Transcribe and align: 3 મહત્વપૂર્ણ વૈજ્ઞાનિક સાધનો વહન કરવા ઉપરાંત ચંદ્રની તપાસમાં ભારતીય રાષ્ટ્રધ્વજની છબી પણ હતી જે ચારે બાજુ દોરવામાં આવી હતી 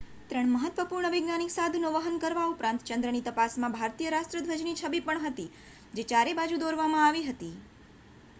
3 0.29 0.47
મહત્વપૂર્ણ 0.51 1.09
વૈજ્ઞાનિક 1.09 1.51
સાધનો 1.51 1.91
વહન 1.95 2.17
કરવા 2.23 2.45
ઉપરાંત 2.53 2.87
ચંદ્રની 2.87 3.21
તપાસમાં 3.27 3.77
ભારતીય 3.77 4.15
રાષ્ટ્રધ્વજની 4.15 4.75
છબી 4.77 5.05
પણ 5.05 5.23
હતી 5.27 5.47
જે 5.93 6.09
ચારે 6.09 6.37
બાજુ 6.37 6.61
દોરવામાં 6.61 7.07
આવી 7.07 7.25
હતી 7.29 7.55